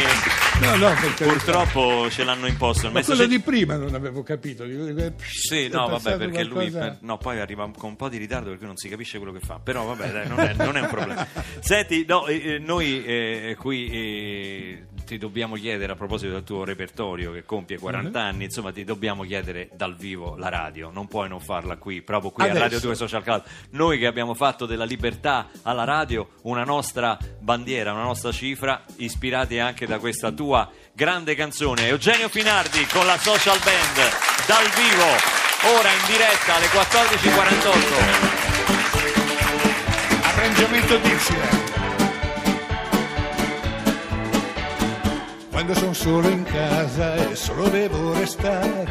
No, 0.62 0.76
no, 0.78 0.94
perché 1.00 1.26
purtroppo 1.26 2.08
ce 2.10 2.24
l'hanno 2.24 2.48
imposto. 2.48 2.86
Il 2.88 2.94
Ma 2.94 3.04
quello 3.04 3.26
di 3.26 3.40
prima 3.40 3.76
non 3.76 3.94
avevo 3.96 4.24
capito. 4.24 4.64
Eh, 4.64 5.14
Sì, 5.26 5.68
no, 5.68 5.88
vabbè, 5.90 6.16
perché 6.18 6.44
lui 6.44 6.70
qualcosa- 6.70 6.80
per- 6.80 6.98
no, 7.02 7.18
poi 7.18 7.40
arriva 7.40 7.70
con 7.76 7.90
un 7.90 7.96
po' 7.96 8.08
di 8.08 8.18
ritardo 8.18 8.50
perché 8.50 8.66
non 8.66 8.78
si 8.78 8.88
capisce 8.88 9.18
quello 9.18 9.34
che 9.34 9.40
fa. 9.42 9.60
Però 9.62 9.84
vabbè, 9.84 10.12
dai, 10.12 10.28
non, 10.28 10.40
è, 10.40 10.54
non 10.54 10.78
è 10.78 10.82
un 10.82 10.88
problema. 10.88 11.28
Senti, 11.60 12.06
no, 12.08 12.28
eh, 12.28 12.36
eh, 12.54 12.60
noi 12.60 13.04
eh, 13.04 13.56
qui 13.60 13.90
eh, 13.90 14.84
ti 15.14 15.20
dobbiamo 15.20 15.54
chiedere 15.56 15.92
a 15.92 15.96
proposito 15.96 16.32
del 16.34 16.44
tuo 16.44 16.64
repertorio 16.64 17.32
che 17.32 17.44
compie 17.46 17.78
40 17.78 18.20
Mhm. 18.20 18.26
anni, 18.26 18.44
insomma, 18.46 18.72
ti 18.72 18.84
dobbiamo 18.84 19.22
chiedere 19.24 19.70
dal 19.74 19.96
vivo 19.96 20.36
la 20.38 20.50
radio. 20.50 20.90
Non 20.90 21.08
puoi 21.08 21.30
non 21.30 21.40
farla 21.40 21.78
qui, 21.78 22.02
proprio 22.02 22.32
qui 22.32 22.42
a 22.44 22.48
Adesso. 22.48 22.64
Radio 22.64 22.80
2 22.80 22.96
Social 22.96 23.22
Club. 23.22 23.44
Noi 23.72 24.00
che 24.00 24.08
abbiamo 24.08 24.34
fatto 24.34 24.66
della 24.66 24.86
libertà 24.86 25.50
alla 25.62 25.84
radio 25.84 26.30
una 26.44 26.64
nostra 26.64 27.16
bandiera, 27.40 27.92
una 27.94 28.04
nostra 28.04 28.32
cifra, 28.32 28.84
ispirati 28.98 29.60
anche 29.60 29.86
da 29.86 30.00
questa 30.00 30.32
tua 30.32 30.68
grande 30.94 31.36
canzone. 31.36 31.88
Eugenio 31.88 32.28
Finardi 32.30 32.84
con 32.88 33.06
la 33.06 33.18
Social 33.20 33.60
Band 33.64 33.98
dal 34.48 34.66
vivo, 34.76 35.78
ora 35.78 35.92
in 35.92 36.06
diretta 36.08 36.56
alle 36.56 36.68
14.48. 36.68 38.42
Arrangiamento 40.24 40.98
Dixieland. 40.98 41.63
Quando 45.64 45.80
sono 45.80 45.94
solo 45.94 46.28
in 46.28 46.44
casa 46.44 47.16
e 47.16 47.38
solo 47.38 47.70
devo 47.70 48.12
restare 48.12 48.86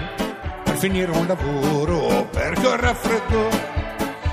per 0.64 0.74
finire 0.76 1.10
un 1.10 1.26
lavoro 1.26 1.98
o 1.98 2.24
perché 2.24 2.66
ho 2.66 2.76
raffreddore. 2.76 3.68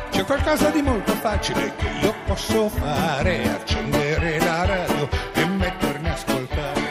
C'è 0.09 0.23
qualcosa 0.23 0.69
di 0.69 0.81
molto 0.81 1.11
facile 1.15 1.75
che 1.75 1.89
io 2.01 2.15
posso 2.25 2.69
fare, 2.69 3.43
accendere 3.43 4.39
la 4.39 4.63
radio 4.63 5.09
e 5.33 5.45
mettermi 5.47 6.07
a 6.07 6.13
ascoltare. 6.13 6.81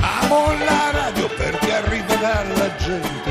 Amo 0.00 0.46
la 0.64 0.90
radio 0.90 1.28
perché 1.36 1.72
arriva 1.72 2.14
dalla 2.16 2.74
gente, 2.74 3.29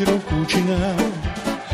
leggere 0.00 0.12
o 0.12 0.18
cucinare. 0.20 1.12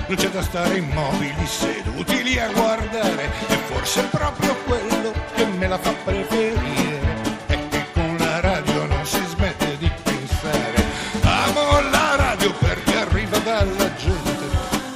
Non 0.08 0.16
c'è 0.16 0.28
da 0.30 0.42
stare 0.42 0.76
immobili 0.78 1.46
seduti 1.46 2.22
lì 2.22 2.38
a 2.38 2.48
guardare. 2.50 3.30
E 3.48 3.56
forse 3.66 4.00
è 4.00 4.04
proprio 4.04 4.54
quello 4.64 5.12
che 5.34 5.44
me 5.44 5.68
la 5.68 5.78
fa 5.78 5.92
preferire. 6.04 7.00
È 7.46 7.58
che 7.68 7.86
con 7.92 8.16
la 8.18 8.40
radio 8.40 8.86
non 8.86 9.04
si 9.04 9.22
smette 9.28 9.76
di 9.78 9.90
pensare. 10.02 10.84
Amo 11.22 11.80
la 11.90 12.16
radio 12.16 12.52
perché 12.54 12.96
arriva 12.96 13.38
dalla 13.38 13.94
gente. 13.94 14.44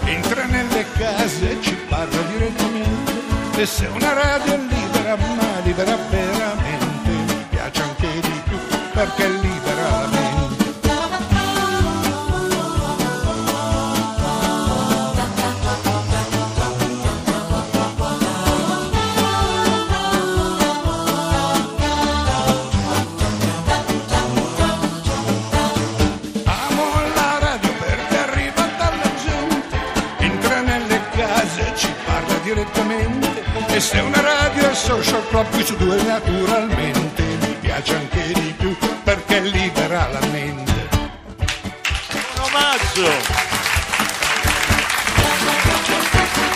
Entra 0.05 0.45
nelle 0.45 0.85
case 0.97 1.51
e 1.51 1.63
ci 1.63 1.75
parla 1.89 2.23
direttamente. 2.33 3.19
E 3.57 3.67
se 3.67 3.87
una 3.87 4.13
radio 4.13 4.55
è 4.55 4.59
libera, 4.59 5.17
ma 5.17 5.61
libera 5.63 5.97
veramente, 6.09 7.11
mi 7.11 7.47
piace 7.51 7.83
anche 7.83 8.09
di 8.21 8.43
più 8.45 8.59
perché 8.93 9.40
direttamente. 32.55 33.45
E 33.69 33.81
se 33.81 34.01
una 34.01 34.21
radio 34.21 34.71
è 34.71 34.75
social 34.75 35.27
club 35.29 35.49
qui 35.51 35.65
su 35.65 35.77
due 35.77 36.03
naturalmente, 36.03 37.23
mi 37.23 37.57
piace 37.61 37.95
anche 37.95 38.33
di 38.33 38.55
più 38.59 38.77
perché 39.05 39.41
libera 39.41 40.09
la 40.09 40.21
mente. 40.27 40.89
Un 42.35 42.43
omaggio! 42.43 43.11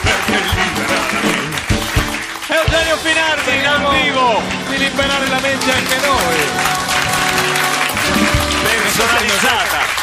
Perché 0.03 0.39
libera 0.59 0.99
la 1.13 1.21
mente. 1.23 1.75
Eugenio 2.49 2.97
Finardi 2.97 3.63
dal 3.63 3.89
vivo! 3.91 4.43
di 4.69 4.79
liberare 4.79 5.29
la 5.29 5.41
mente 5.41 5.73
anche 5.73 5.97
noi. 6.05 6.37
Personalizzata! 8.63 10.03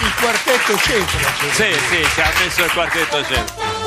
Il 0.00 0.14
quartetto 0.20 0.76
Cetra. 0.78 1.32
Sì, 1.52 1.76
sì, 1.90 2.08
ci 2.14 2.20
ha 2.20 2.32
messo 2.38 2.64
il 2.64 2.72
quartetto 2.72 3.24
centro. 3.24 3.77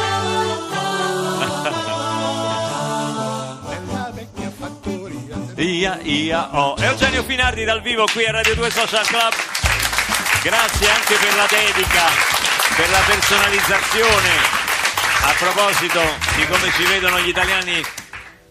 Ia, 5.62 6.00
ia, 6.01 6.50
oh. 6.58 6.75
Eugenio 6.80 7.22
Finardi 7.22 7.63
dal 7.63 7.84
vivo 7.84 8.06
qui 8.12 8.25
a 8.25 8.32
Radio 8.32 8.56
2 8.56 8.72
Social 8.72 9.06
Club. 9.06 9.32
Grazie 10.41 10.89
anche 10.89 11.13
per 11.22 11.36
la 11.36 11.46
dedica, 11.48 12.06
per 12.75 12.89
la 12.89 13.00
personalizzazione. 13.06 14.30
A 15.22 15.36
proposito 15.38 16.01
di 16.36 16.48
come 16.48 16.72
ci 16.72 16.84
vedono 16.86 17.20
gli 17.20 17.27
italiani 17.27 17.80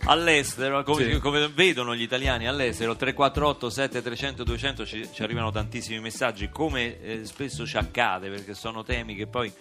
all'estero, 0.04 0.84
come, 0.84 1.14
Sì. 1.14 1.18
come 1.18 1.48
vedono 1.52 1.96
gli 1.96 2.02
italiani 2.02 2.46
all'estero, 2.46 2.94
348 2.94 3.70
7300 3.70 4.44
200 4.44 4.86
ci, 4.86 5.08
ci 5.12 5.22
arrivano 5.24 5.50
tantissimi 5.50 5.98
messaggi, 5.98 6.48
come 6.48 7.00
eh, 7.02 7.24
spesso 7.24 7.66
ci 7.66 7.76
accade, 7.76 8.30
perché 8.30 8.54
sono 8.54 8.84
temi 8.84 9.16
che 9.16 9.26
poi 9.26 9.52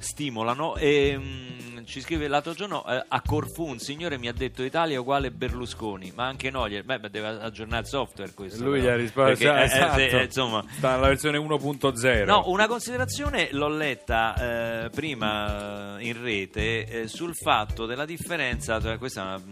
stimolano. 0.00 0.76
E, 0.76 1.16
mm, 1.16 1.84
ci 1.84 2.00
scrive 2.00 2.28
l'altro 2.28 2.52
giorno 2.52 2.86
eh, 2.86 3.04
a 3.06 3.22
Corfu 3.22 3.64
un 3.64 3.78
signore 3.78 4.18
mi 4.18 4.28
ha 4.28 4.32
detto 4.32 4.62
Italia 4.62 5.00
uguale 5.00 5.30
Berlusconi, 5.30 6.12
ma 6.14 6.26
anche 6.26 6.50
no, 6.50 6.68
gli- 6.68 6.82
beh, 6.82 7.10
deve 7.10 7.28
aggiornare 7.28 7.82
il 7.82 7.88
software 7.88 8.32
questo. 8.34 8.62
Lui 8.64 8.80
gli 8.80 8.86
ha 8.86 8.96
risposto, 8.96 9.44
perché, 9.44 9.60
eh, 9.60 9.62
esatto. 9.64 9.98
sì, 9.98 10.06
eh, 10.06 10.22
insomma, 10.24 10.64
sta 10.68 10.92
alla 10.92 11.08
versione 11.08 11.38
1.0. 11.38 12.24
No, 12.24 12.44
una 12.46 12.66
considerazione 12.66 13.48
l'ho 13.52 13.68
letta 13.68 14.84
eh, 14.84 14.90
prima 14.90 15.98
eh, 15.98 16.06
in 16.06 16.22
rete 16.22 16.86
eh, 16.86 17.08
sul 17.08 17.34
fatto 17.34 17.86
della 17.86 18.04
differenza, 18.04 18.80
cioè 18.80 18.98
questa 18.98 19.20
è 19.20 19.24
una, 19.24 19.42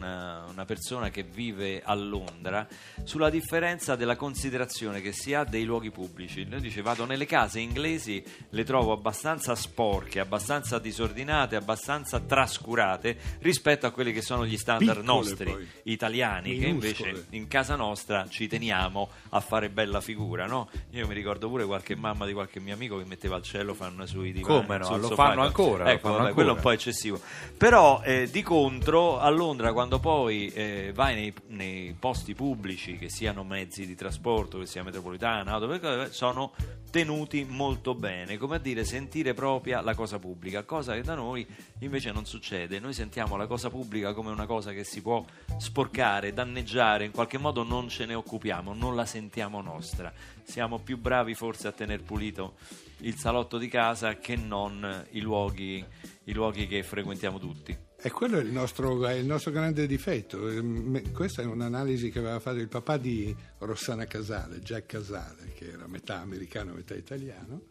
una- 0.00 0.44
una 0.50 0.64
persona 0.64 1.10
che 1.10 1.22
vive 1.22 1.82
a 1.84 1.94
Londra, 1.94 2.66
sulla 3.04 3.30
differenza 3.30 3.96
della 3.96 4.16
considerazione 4.16 5.00
che 5.00 5.12
si 5.12 5.34
ha 5.34 5.44
dei 5.44 5.64
luoghi 5.64 5.90
pubblici. 5.90 6.48
Lui 6.48 6.60
dice 6.60 6.80
vado 6.82 7.04
nelle 7.04 7.26
case 7.26 7.60
inglesi, 7.60 8.22
le 8.50 8.64
trovo 8.64 8.92
abbastanza 8.92 9.54
sporche, 9.54 10.20
abbastanza 10.20 10.78
disordinate, 10.78 11.56
abbastanza 11.56 12.18
trascurate 12.20 13.16
rispetto 13.40 13.86
a 13.86 13.90
quelli 13.90 14.12
che 14.12 14.22
sono 14.22 14.46
gli 14.46 14.56
standard 14.56 15.00
Piccole, 15.00 15.18
nostri 15.18 15.44
poi. 15.52 15.68
italiani, 15.84 16.58
che 16.58 16.66
Minuscole. 16.66 17.08
invece 17.10 17.26
in 17.36 17.48
casa 17.48 17.76
nostra 17.76 18.26
ci 18.28 18.46
teniamo 18.48 19.08
a 19.30 19.40
fare 19.40 19.68
bella 19.70 20.00
figura, 20.00 20.46
no? 20.46 20.68
Io 20.90 21.06
mi 21.06 21.14
ricordo 21.14 21.48
pure 21.48 21.64
qualche 21.66 21.94
mamma 21.96 22.26
di 22.26 22.32
qualche 22.32 22.60
mio 22.60 22.74
amico 22.74 22.96
che 22.98 23.04
metteva 23.04 23.36
il 23.36 23.42
cellophane 23.42 24.06
sui 24.06 24.32
divani. 24.32 24.64
Come 24.66 24.78
no? 24.78 24.96
Lo 24.96 25.10
fanno 25.10 25.42
ancora, 25.42 25.84
lo 25.84 25.90
Ecco, 25.90 26.08
fanno 26.08 26.22
vabbè, 26.22 26.32
quello 26.34 26.48
è 26.48 26.52
un 26.52 26.56
ancora. 26.58 26.74
po' 26.74 26.80
eccessivo. 26.80 27.20
Però 27.56 28.02
eh, 28.04 28.28
di 28.30 28.42
contro 28.42 29.18
a 29.18 29.28
Londra 29.30 29.72
quando 29.72 29.89
poi 29.98 30.48
eh, 30.48 30.92
vai 30.94 31.14
nei, 31.14 31.34
nei 31.48 31.96
posti 31.98 32.34
pubblici, 32.34 32.96
che 32.96 33.08
siano 33.08 33.44
mezzi 33.44 33.86
di 33.86 33.94
trasporto, 33.94 34.58
che 34.58 34.66
sia 34.66 34.82
metropolitana, 34.82 35.52
auto, 35.52 36.10
sono 36.10 36.52
tenuti 36.90 37.44
molto 37.48 37.94
bene, 37.94 38.36
come 38.36 38.56
a 38.56 38.58
dire 38.58 38.84
sentire 38.84 39.32
propria 39.32 39.80
la 39.80 39.94
cosa 39.94 40.18
pubblica, 40.18 40.64
cosa 40.64 40.94
che 40.94 41.02
da 41.02 41.14
noi 41.14 41.46
invece 41.80 42.12
non 42.12 42.26
succede. 42.26 42.78
Noi 42.78 42.92
sentiamo 42.92 43.36
la 43.36 43.46
cosa 43.46 43.70
pubblica 43.70 44.12
come 44.12 44.30
una 44.30 44.46
cosa 44.46 44.72
che 44.72 44.84
si 44.84 45.00
può 45.02 45.24
sporcare, 45.56 46.32
danneggiare, 46.32 47.04
in 47.04 47.12
qualche 47.12 47.38
modo 47.38 47.62
non 47.62 47.88
ce 47.88 48.06
ne 48.06 48.14
occupiamo, 48.14 48.74
non 48.74 48.94
la 48.94 49.06
sentiamo 49.06 49.60
nostra. 49.60 50.12
Siamo 50.42 50.78
più 50.78 50.98
bravi 50.98 51.34
forse 51.34 51.68
a 51.68 51.72
tenere 51.72 52.02
pulito 52.02 52.56
il 52.98 53.16
salotto 53.16 53.56
di 53.56 53.68
casa 53.68 54.18
che 54.18 54.36
non 54.36 55.06
i 55.10 55.20
luoghi, 55.20 55.84
i 56.24 56.32
luoghi 56.32 56.66
che 56.66 56.82
frequentiamo 56.82 57.38
tutti. 57.38 57.88
E 58.02 58.10
quello 58.10 58.38
è 58.38 58.42
il 58.42 58.50
nostro, 58.50 59.04
è 59.04 59.12
il 59.12 59.26
nostro 59.26 59.50
grande 59.50 59.86
difetto. 59.86 60.48
Ehm, 60.48 61.12
Questa 61.12 61.42
è 61.42 61.44
un'analisi 61.44 62.10
che 62.10 62.18
aveva 62.18 62.40
fatto 62.40 62.58
il 62.58 62.68
papà 62.68 62.96
di 62.96 63.34
Rossana 63.58 64.06
Casale, 64.06 64.60
Jack 64.60 64.86
Casale, 64.86 65.52
che 65.54 65.72
era 65.72 65.86
metà 65.86 66.20
americano, 66.20 66.72
metà 66.72 66.94
italiano. 66.94 67.64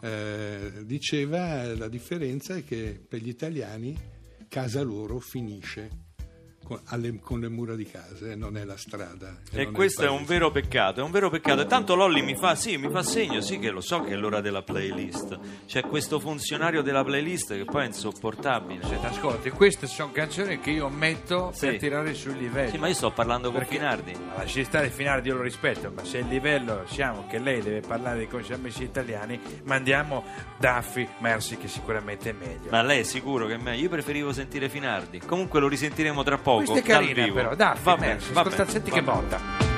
Eh, 0.00 0.84
diceva 0.84 1.74
la 1.74 1.88
differenza 1.88 2.54
è 2.54 2.64
che 2.64 3.00
per 3.06 3.20
gli 3.20 3.28
italiani 3.28 3.96
casa 4.48 4.82
loro 4.82 5.18
finisce 5.18 6.10
con, 6.72 6.80
alle- 6.86 7.18
con 7.20 7.40
le 7.40 7.48
mura 7.48 7.74
di 7.74 7.84
casa 7.84 8.30
e 8.30 8.34
non 8.34 8.56
è 8.56 8.64
la 8.64 8.76
strada. 8.76 9.36
E 9.52 9.64
non 9.64 9.72
questo 9.72 10.02
il 10.02 10.08
è 10.08 10.10
un 10.10 10.24
vero 10.24 10.50
peccato, 10.50 11.00
è 11.00 11.02
un 11.02 11.10
vero 11.10 11.28
peccato. 11.30 11.60
E 11.62 11.66
tanto 11.66 11.94
Lolli 11.94 12.22
mi 12.22 12.34
fa, 12.36 12.54
sì, 12.54 12.76
mi 12.78 12.90
fa 12.90 13.02
segno, 13.02 13.40
sì 13.40 13.58
che 13.58 13.70
lo 13.70 13.80
so 13.80 14.00
che 14.00 14.12
è 14.12 14.16
l'ora 14.16 14.40
della 14.40 14.62
playlist. 14.62 15.38
C'è 15.66 15.82
questo 15.82 16.18
funzionario 16.18 16.82
della 16.82 17.04
playlist 17.04 17.54
che 17.54 17.64
poi 17.64 17.84
è 17.84 17.86
insopportabile. 17.86 18.84
Senti, 18.86 19.06
ascolti, 19.06 19.50
queste 19.50 19.86
sono 19.86 20.10
canzoni 20.12 20.58
che 20.60 20.70
io 20.70 20.88
metto 20.88 21.50
Sì. 21.54 21.66
per 21.66 21.78
tirare 21.78 22.14
sui 22.14 22.36
livelli. 22.36 22.70
Sì, 22.70 22.78
ma 22.78 22.88
io 22.88 22.94
sto 22.94 23.10
parlando 23.10 23.50
con 23.50 23.58
Perché- 23.60 23.76
Finardi. 23.76 24.12
Ma 24.14 24.38
lasci 24.38 24.64
stare 24.64 24.90
Finardi, 24.90 25.28
io 25.28 25.36
lo 25.36 25.42
rispetto, 25.42 25.90
ma 25.94 26.04
se 26.04 26.18
il 26.18 26.26
livello 26.28 26.84
siamo 26.86 27.26
che 27.28 27.38
lei 27.38 27.60
deve 27.60 27.80
parlare 27.80 28.26
come 28.28 28.42
siamo 28.42 28.62
messi 28.62 28.82
italiani, 28.82 29.38
mandiamo 29.64 30.24
Daffi 30.58 31.06
Mersi 31.18 31.56
che 31.56 31.68
sicuramente 31.68 32.30
è 32.30 32.32
meglio. 32.32 32.70
Ma 32.70 32.82
lei 32.82 33.00
è 33.00 33.02
sicuro 33.02 33.46
che 33.46 33.54
è 33.54 33.58
meglio? 33.58 33.82
Io 33.82 33.88
preferivo 33.88 34.32
sentire 34.32 34.68
Finardi. 34.68 35.18
Comunque 35.20 35.60
lo 35.60 35.68
risentiremo 35.68 36.22
tra 36.22 36.38
poco. 36.38 36.61
Questa 36.64 36.78
è 36.78 36.82
carina 36.82 37.32
però, 37.32 37.54
Daffi 37.54 37.80
Va 37.82 37.96
bene, 37.96 38.18
va 38.32 38.42
bene, 38.44 38.66
senti 38.68 38.90
va 38.90 38.96
che 38.96 39.02
bene. 39.02 39.20
botta. 39.20 39.71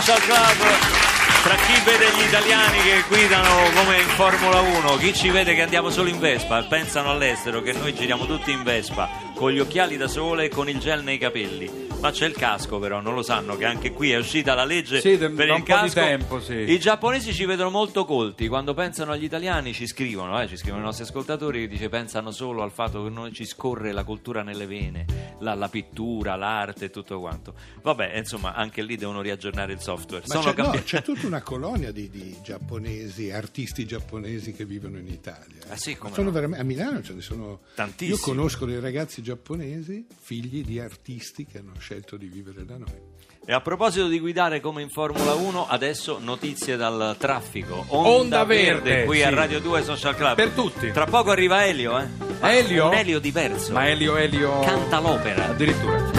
Social 0.00 0.20
Club. 0.22 0.56
Tra 1.42 1.54
chi 1.54 1.78
vede 1.84 2.06
gli 2.16 2.26
italiani 2.26 2.78
che 2.80 3.04
guidano 3.08 3.70
come 3.74 4.00
in 4.00 4.08
Formula 4.08 4.60
1, 4.60 4.96
chi 4.96 5.12
ci 5.12 5.28
vede 5.28 5.54
che 5.54 5.60
andiamo 5.60 5.90
solo 5.90 6.08
in 6.08 6.18
Vespa, 6.18 6.62
pensano 6.62 7.10
all'estero 7.10 7.60
che 7.60 7.74
noi 7.74 7.94
giriamo 7.94 8.24
tutti 8.24 8.52
in 8.52 8.62
Vespa, 8.62 9.10
con 9.34 9.50
gli 9.50 9.58
occhiali 9.58 9.98
da 9.98 10.08
sole 10.08 10.44
e 10.44 10.48
con 10.48 10.70
il 10.70 10.78
gel 10.78 11.02
nei 11.02 11.18
capelli. 11.18 11.91
Ma 12.02 12.10
c'è 12.10 12.26
il 12.26 12.34
casco 12.34 12.80
però, 12.80 13.00
non 13.00 13.14
lo 13.14 13.22
sanno 13.22 13.56
che 13.56 13.64
anche 13.64 13.92
qui 13.92 14.10
è 14.10 14.16
uscita 14.16 14.54
la 14.54 14.64
legge 14.64 15.00
Sì, 15.00 15.16
de- 15.16 15.28
per 15.30 15.48
il 15.50 15.62
casco. 15.62 16.00
tempo, 16.00 16.40
sì. 16.40 16.52
I 16.54 16.80
giapponesi 16.80 17.32
ci 17.32 17.44
vedono 17.44 17.70
molto 17.70 18.04
colti, 18.04 18.48
quando 18.48 18.74
pensano 18.74 19.12
agli 19.12 19.22
italiani 19.22 19.72
ci 19.72 19.86
scrivono, 19.86 20.40
eh, 20.42 20.48
ci 20.48 20.56
scrivono 20.56 20.82
i 20.82 20.84
nostri 20.86 21.04
ascoltatori 21.04 21.60
che 21.60 21.68
dice 21.68 21.88
pensano 21.88 22.32
solo 22.32 22.64
al 22.64 22.72
fatto 22.72 23.04
che 23.04 23.08
noi 23.08 23.32
ci 23.32 23.44
scorre 23.44 23.92
la 23.92 24.02
cultura 24.02 24.42
nelle 24.42 24.66
vene, 24.66 25.36
la, 25.38 25.54
la 25.54 25.68
pittura, 25.68 26.34
l'arte 26.34 26.86
e 26.86 26.90
tutto 26.90 27.20
quanto. 27.20 27.54
Vabbè, 27.82 28.16
insomma, 28.16 28.52
anche 28.54 28.82
lì 28.82 28.96
devono 28.96 29.20
riaggiornare 29.20 29.72
il 29.72 29.80
software. 29.80 30.24
Ma 30.26 30.34
Sono 30.34 30.42
c'è, 30.52 30.56
no, 30.56 30.62
cambiati- 30.64 30.86
c'è 30.86 31.02
tutta 31.02 31.26
una 31.28 31.42
colonia 31.42 31.92
di, 31.92 32.10
di 32.10 32.36
giapponesi, 32.42 33.30
artisti 33.30 33.86
giapponesi 33.86 34.52
che 34.52 34.64
vivono 34.64 34.98
in 34.98 35.06
Italia. 35.06 35.60
Ah, 35.68 35.76
sì, 35.76 35.94
come 35.96 36.12
Sono 36.14 36.26
no? 36.26 36.32
veramente- 36.32 36.62
a 36.62 36.64
Milano 36.66 37.00
ce 37.00 37.12
ne 37.12 37.20
sono 37.20 37.60
Tantissimi. 37.76 38.10
Io 38.10 38.18
conosco 38.18 38.66
dei 38.66 38.80
ragazzi 38.80 39.22
giapponesi, 39.22 40.04
figli 40.20 40.64
di 40.64 40.80
artisti 40.80 41.46
che 41.46 41.58
hanno 41.58 41.70
scelto 41.78 41.90
di 42.16 42.26
vivere 42.26 42.64
da 42.64 42.76
noi. 42.76 43.10
E 43.44 43.52
a 43.52 43.60
proposito 43.60 44.06
di 44.06 44.20
guidare 44.20 44.60
come 44.60 44.82
in 44.82 44.88
Formula 44.88 45.34
1, 45.34 45.66
adesso 45.66 46.18
notizie 46.20 46.76
dal 46.76 47.16
traffico. 47.18 47.84
Onda 47.88 48.44
Verde, 48.44 49.04
qui 49.04 49.16
sì. 49.16 49.22
a 49.24 49.30
Radio 49.30 49.58
2 49.58 49.82
Social 49.82 50.14
Club. 50.14 50.36
Per 50.36 50.50
tutti. 50.50 50.92
Tra 50.92 51.06
poco 51.06 51.30
arriva 51.32 51.66
Elio, 51.66 51.98
eh? 51.98 52.06
Elio? 52.40 52.86
Un 52.86 52.94
Elio 52.94 53.18
diverso. 53.18 53.72
Ma 53.72 53.88
Elio, 53.88 54.16
Elio... 54.16 54.60
Canta 54.60 55.00
l'opera. 55.00 55.48
Addirittura. 55.48 56.11